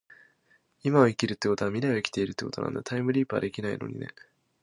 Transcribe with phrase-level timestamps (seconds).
[0.83, 2.81] 今を生きるってことは未来を生きているってことなんだ。
[2.81, 4.07] タァイムリィプはできないのにね